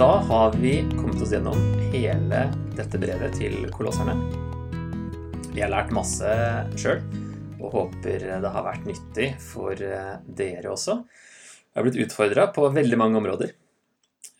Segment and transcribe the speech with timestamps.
[0.00, 1.58] Da har vi kommet oss gjennom
[1.92, 2.38] hele
[2.72, 4.14] dette brevet til kolosserne.
[5.52, 6.30] Vi har lært masse
[6.80, 7.02] sjøl,
[7.58, 10.94] og håper det har vært nyttig for eh, dere også.
[11.04, 13.52] Jeg har blitt utfordra på veldig mange områder.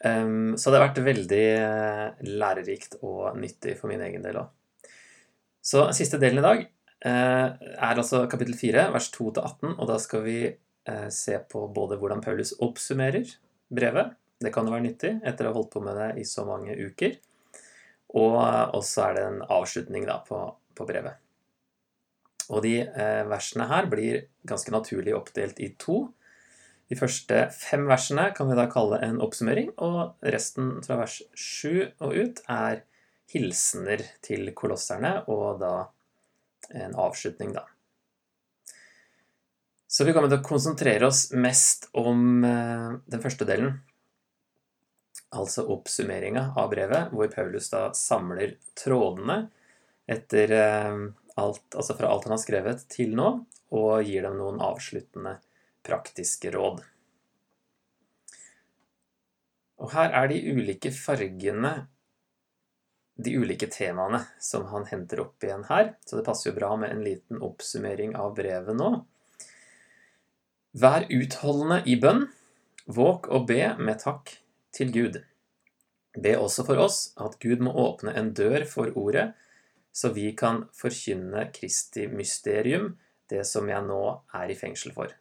[0.00, 4.88] Um, så det har vært veldig eh, lærerikt og nyttig for min egen del òg.
[5.61, 10.24] Så siste delen i dag eh, er altså kapittel 4, vers 2-18, og da skal
[10.24, 10.41] vi
[11.12, 13.28] se på både hvordan Paulus oppsummerer
[13.69, 16.46] brevet, det kan jo være nyttig etter å ha holdt på med det i så
[16.48, 17.18] mange uker,
[18.16, 18.38] og
[18.76, 20.38] også er det en avslutning da på,
[20.74, 21.20] på brevet.
[22.50, 26.08] Og de eh, versene her blir ganske naturlig oppdelt i to.
[26.90, 31.84] De første fem versene kan vi da kalle en oppsummering, og resten fra vers sju
[32.02, 32.82] og ut er
[33.30, 35.75] hilsener til kolosserne, og da
[36.75, 37.69] en avslutning, da.
[39.91, 43.78] Så vi kommer til å konsentrere oss mest om eh, den første delen,
[45.31, 49.45] altså oppsummeringa av brevet, hvor Paulus da samler trådene
[50.11, 50.97] etter eh,
[51.41, 53.31] alt, altså fra alt han har skrevet til nå,
[53.70, 55.37] og gir dem noen avsluttende
[55.87, 56.83] praktiske råd.
[59.81, 61.72] Og her er de ulike fargene,
[63.20, 65.94] de ulike temaene, som han henter opp igjen her.
[66.05, 68.91] Så det passer jo bra med en liten oppsummering av brevet nå.
[70.81, 72.27] Vær utholdende i bønn.
[72.91, 74.39] Våk og be med takk
[74.76, 75.20] til Gud.
[76.18, 79.30] Be også for oss at Gud må åpne en dør for ordet,
[79.92, 82.94] så vi kan forkynne Kristi mysterium,
[83.30, 84.02] det som jeg nå
[84.34, 85.12] er i fengsel for.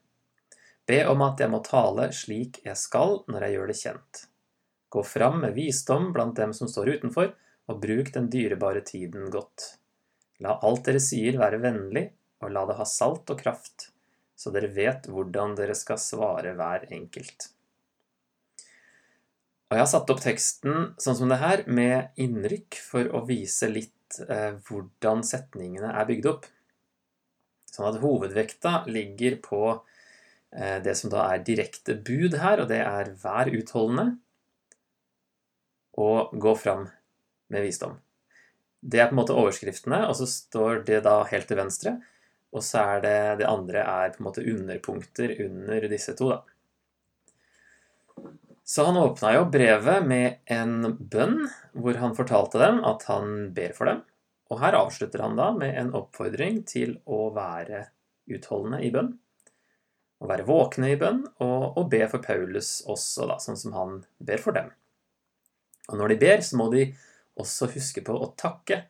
[0.90, 4.24] Be om at jeg må tale slik jeg skal når jeg gjør det kjent.
[4.90, 7.36] Gå fram med visdom blant dem som står utenfor,
[7.70, 9.76] og bruk den dyrebare tiden godt.
[10.42, 12.08] La alt dere sier være vennlig,
[12.42, 13.92] og la det ha salt og kraft,
[14.40, 17.52] så dere vet hvordan dere skal svare hver enkelt.
[19.70, 23.70] Og jeg har satt opp teksten sånn som det her, med innrykk for å vise
[23.70, 26.48] litt eh, hvordan setningene er bygd opp.
[27.70, 32.82] Sånn at hovedvekta ligger på eh, det som da er direkte bud her, og det
[32.82, 34.08] er vær utholdende
[36.00, 36.88] og gå fram
[37.54, 37.98] med visdom.
[38.80, 41.98] Det er på en måte overskriftene, og så står det da helt til venstre.
[42.56, 46.40] Og så er det det andre er på en måte underpunkter under disse to, da.
[48.70, 51.40] Så han åpna jo brevet med en bønn,
[51.74, 54.04] hvor han fortalte dem at han ber for dem.
[54.54, 57.88] Og her avslutter han da med en oppfordring til å være
[58.30, 59.10] utholdende i bønn.
[60.22, 63.98] Å være våkne i bønn, og, og be for Paulus også, da, sånn som han
[64.22, 64.70] ber for dem.
[65.90, 66.86] Og når de ber, så må de
[67.42, 68.84] også huske på å takke.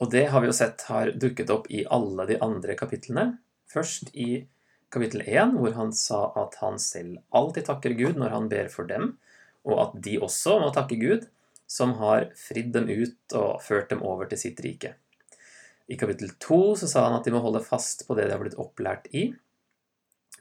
[0.00, 3.28] Og det har vi jo sett har dukket opp i alle de andre kapitlene.
[3.68, 4.46] Først i
[4.92, 8.88] kapittel 1, hvor han sa at han selv alltid takker Gud når han ber for
[8.90, 9.14] dem,
[9.64, 11.28] og at de også må takke Gud,
[11.66, 14.94] som har fridd dem ut og ført dem over til sitt rike.
[15.88, 18.42] I kapittel 2 så sa han at de må holde fast på det de har
[18.42, 19.30] blitt opplært i,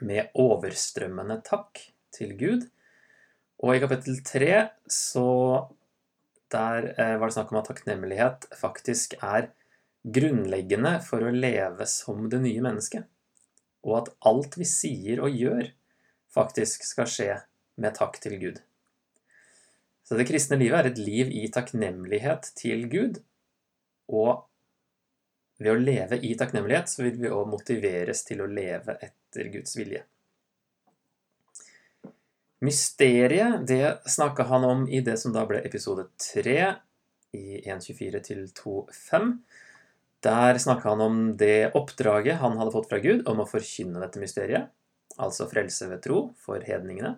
[0.04, 1.80] med overstrømmende takk
[2.16, 2.68] til Gud.
[3.64, 4.52] Og i kapittel 3
[4.92, 5.28] så
[6.54, 9.50] der eh, var det snakk om at takknemlighet faktisk er
[10.04, 13.08] grunnleggende for å leve som det nye mennesket.
[13.84, 15.68] Og at alt vi sier og gjør,
[16.34, 17.34] faktisk skal skje
[17.82, 18.62] med takk til Gud.
[20.04, 23.20] Så det kristne livet er et liv i takknemlighet til Gud.
[24.12, 24.44] Og
[25.64, 29.78] ved å leve i takknemlighet så vil vi òg motiveres til å leve etter Guds
[29.80, 30.04] vilje.
[32.64, 36.58] Mysteriet det snakka han om i det som da ble episode 3
[37.36, 39.34] i 1.24 til 2.5.
[40.24, 44.22] Der snakka han om det oppdraget han hadde fått fra Gud om å forkynne dette
[44.22, 44.70] mysteriet,
[45.20, 47.18] altså frelse ved tro for hedningene.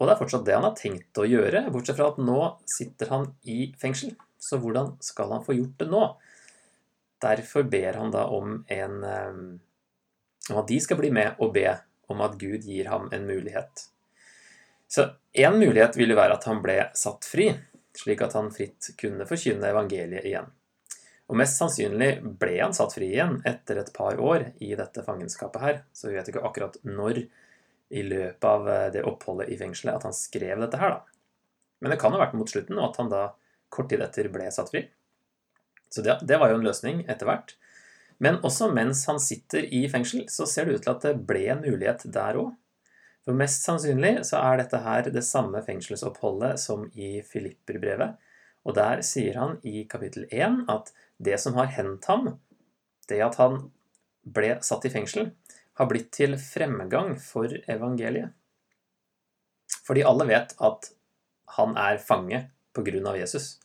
[0.00, 3.12] Og det er fortsatt det han har tenkt å gjøre, bortsett fra at nå sitter
[3.12, 4.16] han i fengsel.
[4.40, 6.00] Så hvordan skal han få gjort det nå?
[7.22, 11.68] Derfor ber han da om, en, eh, om at de skal bli med og be
[12.10, 13.84] om at Gud gir ham en mulighet.
[14.90, 17.46] Så én mulighet ville være at han ble satt fri,
[17.96, 20.50] slik at han fritt kunne forkynne evangeliet igjen.
[21.32, 25.62] Og mest sannsynlig ble han satt fri igjen etter et par år i dette fangenskapet
[25.64, 27.22] her, så vi vet ikke akkurat når
[27.92, 31.48] i løpet av eh, det oppholdet i fengselet at han skrev dette her, da.
[31.80, 33.22] Men det kan ha vært mot slutten, og at han da
[33.72, 34.84] kort tid etter ble satt fri.
[35.92, 37.56] Så det, det var jo en løsning etter hvert.
[38.22, 41.46] Men også mens han sitter i fengsel, så ser det ut til at det ble
[41.50, 42.52] en mulighet der òg.
[43.24, 48.14] For mest sannsynlig så er dette her det samme fengselsoppholdet som i Filipperbrevet.
[48.62, 50.92] Og der sier han i kapittel 1 at
[51.22, 52.36] det som har hendt ham,
[53.10, 53.70] det at han
[54.22, 55.32] ble satt i fengsel,
[55.80, 58.30] har blitt til fremgang for evangeliet.
[59.82, 60.92] Fordi alle vet at
[61.56, 63.16] han er fange pga.
[63.18, 63.58] Jesus.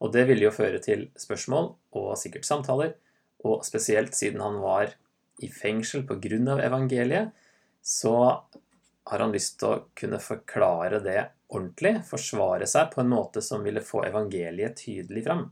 [0.00, 2.94] Og det ville jo føre til spørsmål og sikkert samtaler,
[3.44, 4.94] og spesielt siden han var
[5.42, 6.58] i fengsel pga.
[6.62, 7.30] evangeliet,
[7.82, 8.42] så
[9.10, 13.64] har han lyst til å kunne forklare det ordentlig, forsvare seg på en måte som
[13.64, 15.46] ville få evangeliet tydelig fram,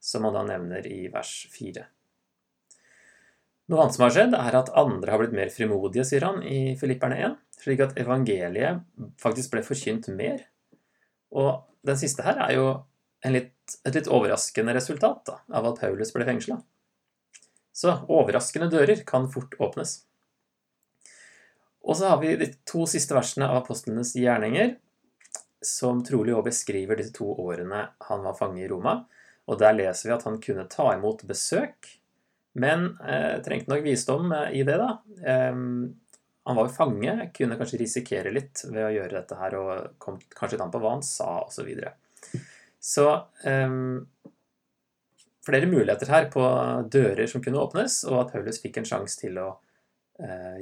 [0.00, 1.86] som han da nevner i vers 4.
[3.70, 6.74] Noe annet som har skjedd, er at andre har blitt mer frimodige, sier han i
[6.80, 8.82] Filipperne 1, slik at evangeliet
[9.22, 10.42] faktisk ble forkynt mer.
[11.30, 12.66] Og den siste her er jo
[13.30, 13.54] litt,
[13.86, 16.58] et litt overraskende resultat da, av at Paulus ble fengsla.
[17.70, 20.00] Så overraskende dører kan fort åpnes.
[21.86, 24.74] Og så har vi de to siste versene av apostlenes gjerninger,
[25.64, 29.02] som trolig også beskriver disse to årene han var fange i Roma.
[29.50, 31.88] Og der leser vi at han kunne ta imot besøk,
[32.60, 34.92] men eh, trengte nok visdom eh, i det, da.
[35.24, 35.56] Eh,
[36.50, 40.20] han var jo fange, kunne kanskje risikere litt ved å gjøre dette her, og kom
[40.34, 41.60] kanskje litt an på hva han sa, osv.
[41.60, 41.94] Så, videre.
[42.80, 43.06] så
[43.48, 43.74] eh,
[45.46, 46.44] flere muligheter her på
[46.92, 49.50] dører som kunne åpnes, og at Paulus fikk en sjanse til å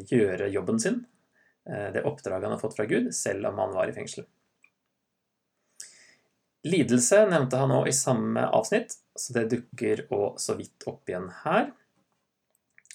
[0.08, 1.00] gjøre jobben sin,
[1.68, 4.26] eh, det oppdraget han har fått fra Gud, selv om han var i fengsel.
[6.68, 11.30] Lidelse nevnte han òg i samme avsnitt, så det dukker òg så vidt opp igjen
[11.44, 11.70] her.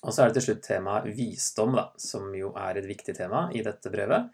[0.04, 3.45] Og så er det til slutt temaet visdom, da, som jo er et viktig tema
[3.56, 4.27] i dette brevet.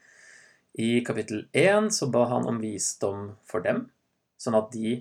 [0.82, 3.86] I kapittel 1 så ba han om visdom for dem,
[4.42, 4.98] sånn at de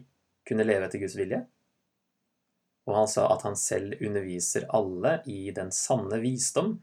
[0.48, 1.40] kunne leve etter Guds vilje.
[2.88, 6.78] Og han sa at han selv underviser alle i den sanne visdom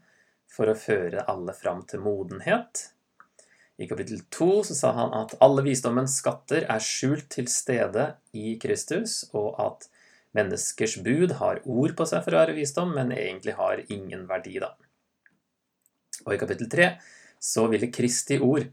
[0.50, 2.90] for å føre alle fram til modenhet.
[3.76, 9.26] I kapittel 2 sa han at alle visdommens skatter er skjult til stede i Kristus,
[9.36, 9.88] og at
[10.36, 14.56] menneskers bud har ord på seg for å være visdom, men egentlig har ingen verdi,
[14.62, 14.72] da.
[16.24, 16.88] Og i kapittel 3
[17.42, 18.64] så ville Kristi ord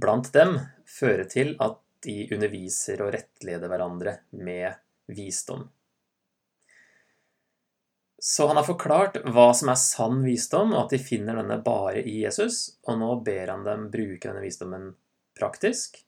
[0.00, 4.76] blant dem føre til at de underviser og rettleder hverandre med
[5.12, 5.66] visdom.
[8.22, 12.02] Så han har forklart hva som er sann visdom, og at de finner denne bare
[12.04, 12.76] i Jesus.
[12.84, 14.90] Og nå ber han dem bruke denne visdommen
[15.38, 16.02] praktisk,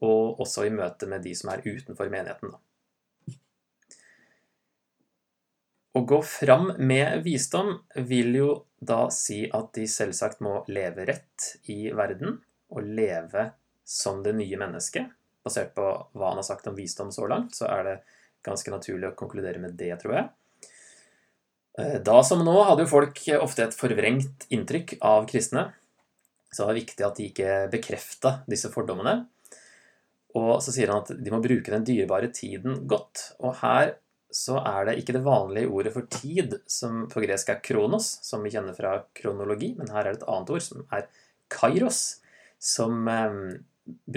[0.00, 2.54] og også i møte med de som er utenfor menigheten.
[5.92, 7.74] Å gå fram med visdom
[8.08, 12.38] vil jo da si at de selvsagt må leve rett i verden,
[12.72, 13.50] og leve
[13.84, 15.12] som det nye mennesket.
[15.44, 17.96] Basert på hva han har sagt om visdom så langt, så er det
[18.48, 20.28] ganske naturlig å konkludere med det, tror jeg.
[21.78, 25.68] Eh, da som nå hadde jo folk ofte et forvrengt inntrykk av kristne.
[26.50, 29.20] Så det var viktig at de ikke bekrefta disse fordommene.
[30.38, 33.32] Og så sier han at de må bruke den dyrebare tiden godt.
[33.44, 33.94] Og her
[34.34, 38.42] så er det ikke det vanlige ordet for tid, som på gresk er kronos, som
[38.44, 41.06] vi kjenner fra kronologi, men her er det et annet ord, som er
[41.52, 42.02] kairos,
[42.60, 43.38] som eh,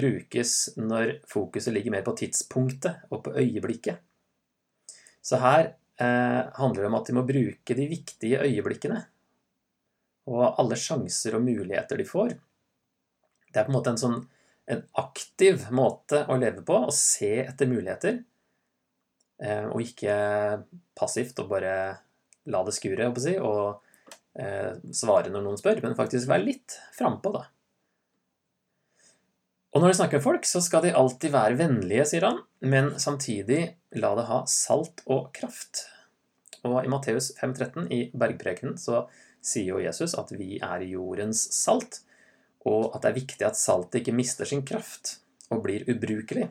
[0.02, 4.02] brukes når fokuset ligger mer på tidspunktet og på øyeblikket.
[5.22, 9.00] Så her handler om at de må bruke de viktige øyeblikkene.
[10.32, 12.34] Og alle sjanser og muligheter de får.
[13.52, 14.20] Det er på en måte en sånn
[14.72, 18.20] en aktiv måte å leve på, å se etter muligheter.
[19.42, 20.14] Eh, og ikke
[20.98, 21.74] passivt og bare
[22.52, 23.82] la det skure, si, og
[24.38, 27.46] eh, svare når noen spør, men faktisk være litt frampå, da.
[29.72, 32.92] Og når de snakker med folk, så skal de alltid være vennlige, sier han, men
[33.00, 33.62] samtidig
[34.02, 35.86] la det ha salt og kraft.
[36.68, 39.06] Og i Matteus 5,13 i bergprekenen så
[39.42, 42.02] sier jo Jesus at vi er jordens salt,
[42.62, 45.16] og at det er viktig at saltet ikke mister sin kraft
[45.50, 46.48] og blir ubrukelig.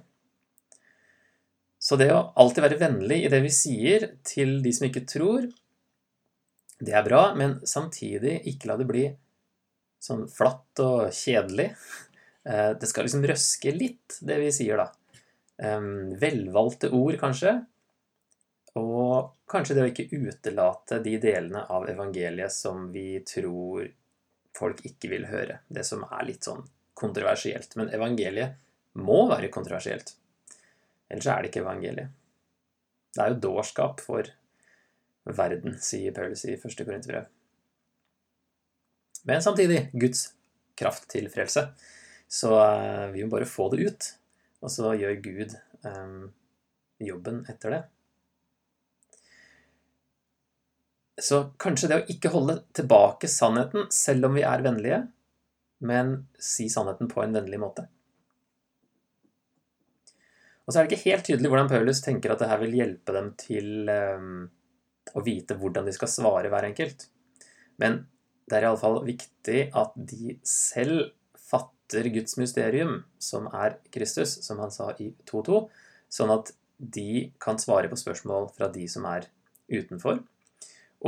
[1.82, 5.48] Så det å alltid være vennlig i det vi sier til de som ikke tror,
[6.82, 9.06] det er bra, men samtidig ikke la det bli
[10.02, 11.72] sånn flatt og kjedelig.
[12.46, 14.90] Eh, det skal liksom røske litt, det vi sier, da.
[15.62, 17.60] Velvalgte ord, kanskje.
[18.80, 23.90] Og kanskje det å ikke utelate de delene av evangeliet som vi tror
[24.56, 25.60] folk ikke vil høre.
[25.68, 26.64] Det som er litt sånn
[26.98, 27.76] kontroversielt.
[27.80, 28.56] Men evangeliet
[29.02, 30.16] må være kontroversielt.
[31.12, 32.12] Ellers er det ikke evangeliet.
[33.12, 34.30] Det er jo dårskap for
[35.28, 37.28] verden, sier Paulus i første Korinterbrev.
[39.28, 40.30] Men samtidig Guds
[40.80, 41.68] kraft til frelse.
[42.32, 44.08] Så eh, vi må bare få det ut,
[44.64, 46.30] og så gjør Gud um,
[47.04, 47.82] jobben etter det.
[51.20, 55.02] Så kanskje det å ikke holde tilbake sannheten, selv om vi er vennlige,
[55.84, 57.88] men si sannheten på en vennlig måte.
[60.66, 63.32] Og så er det ikke helt tydelig hvordan Paulus tenker at dette vil hjelpe dem
[63.40, 64.46] til um,
[65.18, 67.10] å vite hvordan de skal svare hver enkelt.
[67.82, 68.06] Men
[68.48, 74.72] det er iallfall viktig at de selv fatter Guds mysterium, som er Kristus, som han
[74.72, 75.64] sa i 2.2,
[76.12, 79.28] sånn at de kan svare på spørsmål fra de som er
[79.72, 80.22] utenfor.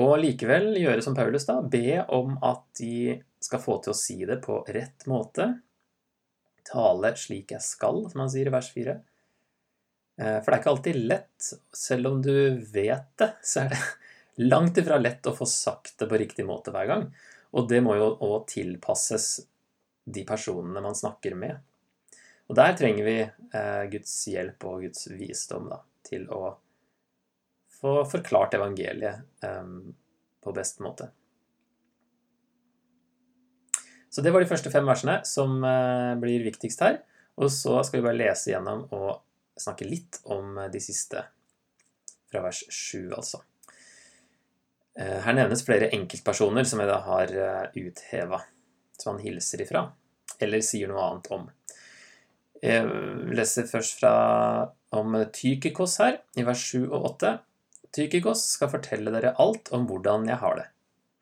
[0.01, 4.17] Og likevel gjøre som Paulus, da, be om at de skal få til å si
[4.25, 5.49] det på rett måte.
[6.65, 8.95] Tale slik jeg skal, som han sier i vers 4.
[10.17, 12.33] Eh, for det er ikke alltid lett, selv om du
[12.73, 13.83] vet det, så er det
[14.53, 17.07] langt ifra lett å få sagt det på riktig måte hver gang.
[17.53, 19.43] Og det må jo òg tilpasses
[20.03, 21.61] de personene man snakker med.
[22.49, 26.55] Og der trenger vi eh, Guds hjelp og Guds visdom da, til å
[27.83, 29.67] få forklart evangeliet eh,
[30.43, 31.11] på best måte.
[34.13, 37.01] Så det var de første fem versene som eh, blir viktigst her.
[37.41, 39.23] Og så skal vi bare lese gjennom og
[39.59, 41.23] snakke litt om de siste,
[42.29, 43.41] fra vers 7, altså.
[44.93, 48.43] Eh, her nevnes flere enkeltpersoner som jeg da har eh, utheva,
[48.99, 49.87] som han hilser ifra,
[50.41, 51.47] eller sier noe annet om.
[52.63, 52.85] Jeg
[53.33, 54.13] leser først fra
[54.93, 57.33] om Tykikos her, i vers 7 og 8.
[57.93, 60.69] Tykikos skal fortelle dere alt om hvordan jeg har det.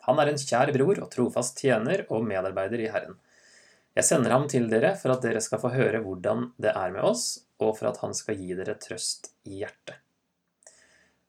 [0.07, 3.17] Han er en kjær bror og trofast tjener og medarbeider i Herren.
[3.97, 7.03] Jeg sender ham til dere for at dere skal få høre hvordan det er med
[7.03, 9.99] oss, og for at han skal gi dere trøst i hjertet.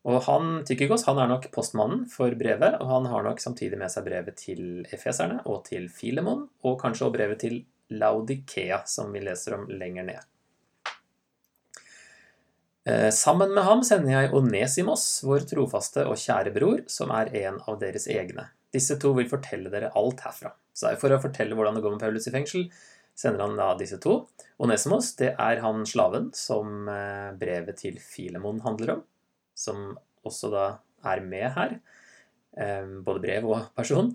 [0.06, 3.90] Og han, Tykikos han er nok postmannen for brevet, og han har nok samtidig med
[3.90, 7.60] seg brevet til efeserne og til Filemon, og kanskje også brevet til
[7.92, 10.31] Laudikea, som vi leser om lenger ned.
[12.84, 17.60] Eh, sammen med ham sender jeg Onesimos, vår trofaste og kjære bror, som er en
[17.70, 18.48] av deres egne.
[18.74, 20.50] Disse to vil fortelle dere alt herfra.
[20.74, 22.66] Så For å fortelle hvordan det går med Paulus i fengsel,
[23.14, 24.22] sender han da disse to.
[24.62, 29.04] Onesimos det er han slaven som eh, brevet til Filemon handler om,
[29.54, 29.92] som
[30.26, 30.66] også da
[31.12, 31.76] er med her.
[32.56, 34.10] Eh, både brev og person.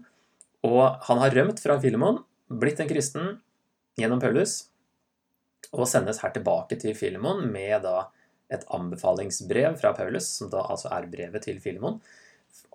[0.67, 2.19] Og han har rømt fra Filemon,
[2.51, 3.37] blitt en kristen
[3.97, 4.65] gjennom Paulus,
[5.71, 8.09] og sendes her tilbake til Filemon med da
[8.53, 11.99] et anbefalingsbrev fra Paulus, som da altså er brevet til Filemon,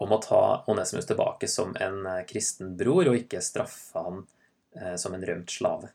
[0.03, 4.23] om å ta Onesimus tilbake som en eh, kristen bror, og ikke straffe han
[4.77, 5.93] eh, som en rømt slave.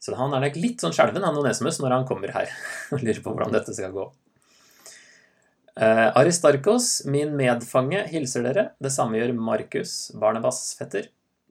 [0.00, 2.52] Så han er nok litt sånn skjelven, han Onesimus, når han kommer her
[2.94, 4.06] og lurer på hvordan dette skal gå.
[5.80, 8.66] Eh, Aristarkos, min medfange, hilser dere.
[8.82, 11.10] Det samme gjør Markus, Barnebas fetter.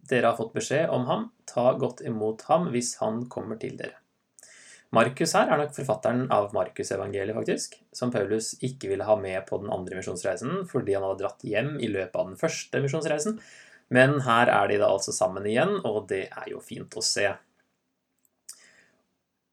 [0.10, 1.30] Dere har fått beskjed om ham.
[1.50, 3.98] Ta godt imot ham hvis han kommer til dere.
[4.96, 9.60] Markus her er nok forfatteren av Markusevangeliet, faktisk, som Paulus ikke ville ha med på
[9.62, 13.38] den andre misjonsreisen fordi han hadde dratt hjem i løpet av den første misjonsreisen.
[13.94, 17.28] Men her er de da altså sammen igjen, og det er jo fint å se.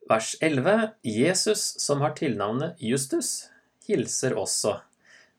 [0.09, 0.93] Vers 11.
[1.02, 3.50] Jesus, som har tilnavnet Justus,
[3.88, 4.78] hilser også.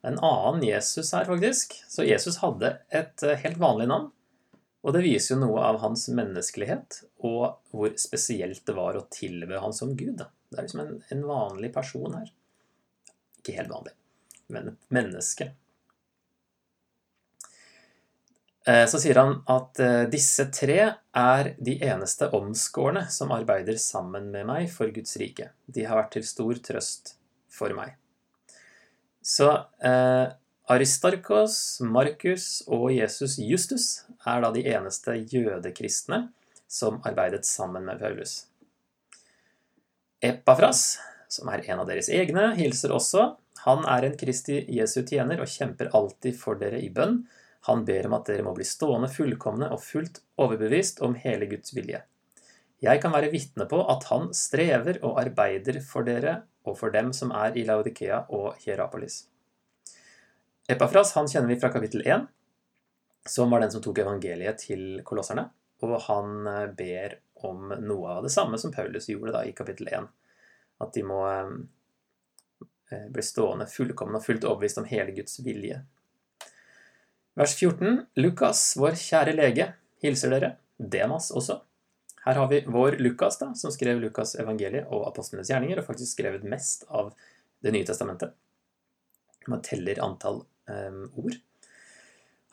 [0.06, 1.74] En annen Jesus her, faktisk.
[1.89, 4.12] Så Jesus hadde et eh, helt vanlig navn.
[4.86, 9.62] Og det viser jo noe av hans menneskelighet, og hvor spesielt det var å tilbe
[9.62, 10.22] han som Gud.
[10.22, 12.30] Det er liksom en, en, vanlig person her.
[13.42, 13.96] Ikke helt vanlig,
[14.54, 15.50] men et menneske.
[18.68, 20.80] Eh, så sier han at eh, disse tre
[21.18, 25.52] er de eneste omskårne som arbeider sammen med meg for Guds rike.
[25.66, 27.16] De har vært til stor trøst
[27.52, 27.96] for meg.
[29.24, 29.50] Så
[29.84, 30.28] eh,
[30.68, 33.84] Aristarkos, Markus og Jesus Justus
[34.28, 36.26] er da de eneste jødekristne
[36.68, 38.34] som arbeidet sammen med Paulus.
[40.20, 40.98] Epafras,
[41.32, 43.30] som er en av deres egne, hilser også.
[43.64, 47.22] Han er en Kristi Jesu tjener og kjemper alltid for dere i bønn.
[47.70, 51.72] Han ber om at dere må bli stående fullkomne og fullt overbevist om hele Guds
[51.80, 52.04] vilje.
[52.84, 57.16] Jeg kan være vitne på at han strever og arbeider for dere og for dem
[57.16, 59.24] som er i Laudikea og Hierapolis.
[60.68, 62.26] Epafras han kjenner vi fra kapittel 1,
[63.30, 65.46] som var den som tok evangeliet til kolosserne.
[65.86, 69.88] Og han eh, ber om noe av det samme som Paulus gjorde da i kapittel
[69.88, 70.10] 1.
[70.84, 71.54] At de må eh,
[72.92, 75.80] eh, bli stående fullkomne og fullt overbevist om hele Guds vilje.
[77.38, 78.02] Vers 14.
[78.20, 79.70] Lukas, vår kjære lege,
[80.04, 80.52] hilser dere.
[80.78, 81.62] Demas også.
[82.26, 86.18] Her har vi vår Lukas, da, som skrev Lukas' evangeliet og apostlenes gjerninger, og faktisk
[86.18, 87.16] skrevet mest av
[87.64, 88.36] Det nye testamentet.
[89.50, 91.38] Man teller antall ord.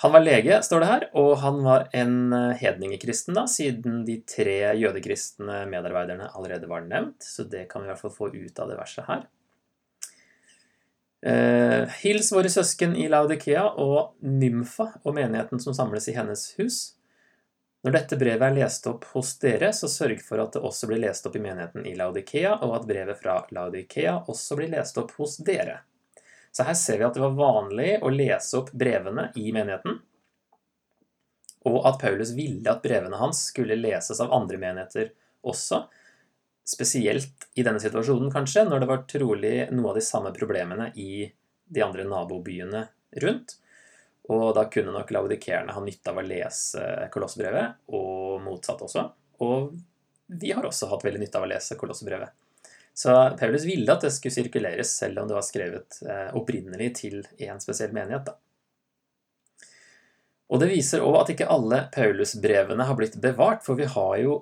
[0.05, 4.19] Han var lege, står det her, og han var en eh, hedningekristen, da, siden de
[4.29, 7.23] tre jødekristne medarbeiderne allerede var nevnt.
[7.25, 9.23] Så det kan vi i hvert fall få ut av det verset her.
[11.25, 16.83] Eh, hils våre søsken i Laudikea og Nymfa og menigheten som samles i hennes hus.
[17.85, 21.01] Når dette brevet er lest opp hos dere, så sørg for at det også blir
[21.07, 25.17] lest opp i menigheten i Laudikea, og at brevet fra Laudikea også blir lest opp
[25.17, 25.81] hos dere.
[26.55, 29.99] Så her ser vi at det var vanlig å lese opp brevene i menigheten,
[31.65, 35.11] og at Paulus ville at brevene hans skulle leses av andre menigheter
[35.49, 35.87] også.
[36.65, 41.25] Spesielt i denne situasjonen, kanskje, når det var trolig noe av de samme problemene i
[41.65, 42.85] de andre nabobyene
[43.25, 43.57] rundt.
[44.33, 49.09] Og da kunne nok laudikerne ha nytte av å lese Kolossbrevet, og motsatt også.
[49.45, 49.75] Og
[50.33, 52.33] vi har også hatt veldig nytte av å lese Kolossebrevet.
[52.95, 57.23] Så Paulus ville at det skulle sirkuleres, selv om det var skrevet eh, opprinnelig til
[57.43, 58.29] en spesiell menighet.
[58.29, 58.37] Da.
[60.55, 64.39] Og det viser òg at ikke alle Paulus-brevene har blitt bevart, for vi har jo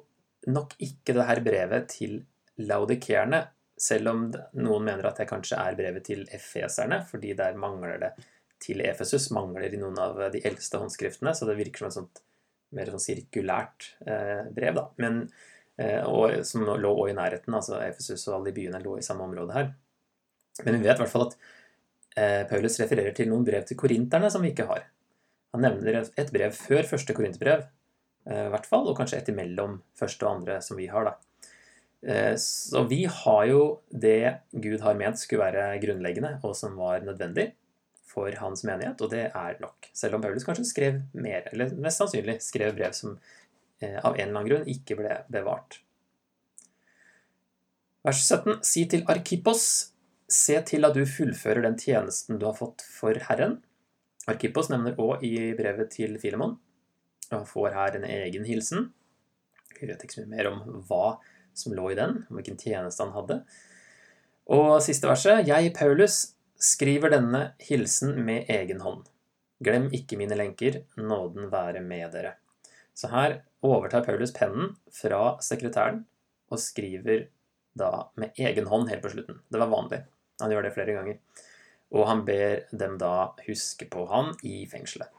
[0.52, 2.18] nok ikke det her brevet til
[2.60, 3.46] laudikerne,
[3.82, 4.26] selv om
[4.60, 8.12] noen mener at det kanskje er brevet til efeserne, fordi der mangler det
[8.62, 12.22] til Efesus, mangler i noen av de eldste håndskriftene, så det virker som et sånt
[12.76, 14.84] mer sånn sirkulært eh, brev, da.
[15.02, 15.24] Men,
[15.80, 19.24] og, som lå også i nærheten, altså Efesus og alle de byene lå i samme
[19.24, 19.70] område her.
[20.60, 21.36] Men vi vet i hvert fall at
[22.20, 24.84] eh, Paulus refererer til noen brev til korinterne som vi ikke har.
[25.56, 27.64] Han nevner et brev før første korinterbrev,
[28.28, 31.08] eh, hvert fall, og kanskje et imellom første og andre som vi har.
[31.08, 31.16] da.
[32.02, 37.04] Eh, så vi har jo det Gud har ment skulle være grunnleggende, og som var
[37.06, 37.52] nødvendig
[38.12, 39.88] for hans menighet, og det er nok.
[39.96, 43.38] Selv om Paulus kanskje skrev mer, eller mest sannsynlig skrev brev som eh,
[44.02, 45.80] av en eller annen grunn ikke ble bevart.
[48.02, 48.62] Vers 17.
[48.66, 49.66] Si til Arkippos,
[50.32, 53.60] se til at du fullfører den tjenesten du har fått for Herren,
[54.30, 56.54] Arkippos nevner òg i brevet til Filemon,
[57.34, 58.90] og får her en egen hilsen.
[59.78, 61.16] Vi vet ikke så mye mer om hva
[61.58, 63.40] som lå i den, om hvilken tjeneste han hadde.
[64.52, 65.42] Og siste verset.
[65.48, 69.08] Jeg, Paulus, skriver denne hilsen med egen hånd.
[69.62, 72.36] Glem ikke mine lenker, nåden være med dere.
[72.94, 76.02] Så her overtar Paulus pennen fra sekretæren
[76.52, 77.28] og skriver
[77.78, 79.40] da med egen hånd helt på slutten.
[79.48, 80.02] Det var vanlig.
[80.42, 81.18] Han gjør det flere ganger
[81.92, 85.10] og han ber dem da huske på han i fengselet.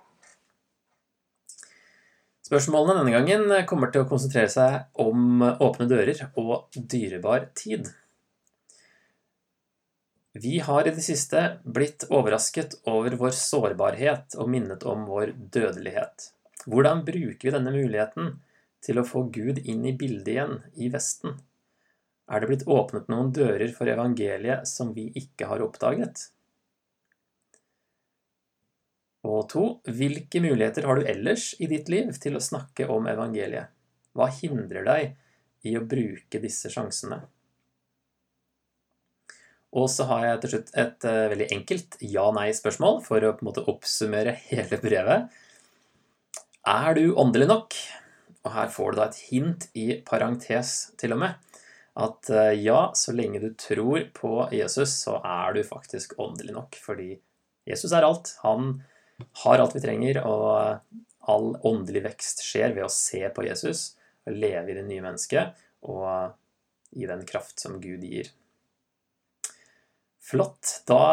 [2.44, 7.88] Spørsmålene denne gangen kommer til å konsentrere seg om åpne dører og dyrebar tid.
[10.34, 16.33] Vi har i det siste blitt overrasket over vår sårbarhet og minnet om vår dødelighet.
[16.64, 18.38] Hvordan bruker vi denne muligheten
[18.84, 21.36] til å få Gud inn i bildet igjen i Vesten?
[22.32, 26.30] Er det blitt åpnet noen dører for evangeliet som vi ikke har oppdaget?
[29.24, 33.72] Og to, hvilke muligheter har du ellers i ditt liv til å snakke om evangeliet?
[34.14, 35.14] Hva hindrer deg
[35.68, 37.22] i å bruke disse sjansene?
[39.74, 43.50] Og så har jeg til slutt et uh, veldig enkelt ja-nei-spørsmål for å på en
[43.50, 45.32] måte oppsummere hele brevet.
[46.64, 47.76] Er du åndelig nok?
[48.44, 51.58] Og her får du da et hint i parentes til og med.
[52.00, 56.78] At uh, ja, så lenge du tror på Jesus, så er du faktisk åndelig nok.
[56.80, 57.18] Fordi
[57.68, 58.36] Jesus er alt.
[58.44, 58.78] Han
[59.44, 60.80] har alt vi trenger, og
[61.28, 63.94] all åndelig vekst skjer ved å se på Jesus,
[64.28, 66.34] leve i det nye mennesket og
[66.96, 68.30] i den kraft som Gud gir.
[70.24, 70.80] Flott.
[70.88, 71.04] Da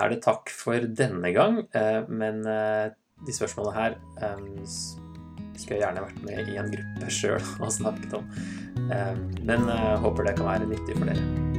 [0.00, 1.60] er det takk for denne gang.
[1.76, 2.92] Eh, men eh,
[3.26, 3.98] de spørsmålene her
[4.36, 8.26] um, skulle jeg gjerne vært med i en gruppe sjøl og snakket om.
[9.44, 9.68] Men
[10.02, 11.49] håper det kan være nyttig for dere.